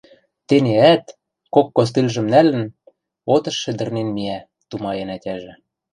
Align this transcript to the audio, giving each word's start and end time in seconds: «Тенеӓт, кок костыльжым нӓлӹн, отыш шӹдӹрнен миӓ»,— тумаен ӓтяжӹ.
«Тенеӓт, 0.47 1.03
кок 1.53 1.67
костыльжым 1.75 2.25
нӓлӹн, 2.33 2.63
отыш 3.35 3.55
шӹдӹрнен 3.63 4.09
миӓ»,— 4.15 4.39
тумаен 4.69 5.09
ӓтяжӹ. 5.15 5.53